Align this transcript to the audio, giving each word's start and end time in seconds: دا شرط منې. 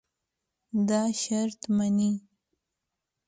دا 0.87 1.01
شرط 1.21 1.59
منې. 1.77 2.11